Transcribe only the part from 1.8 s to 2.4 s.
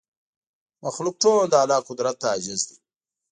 قدرت ته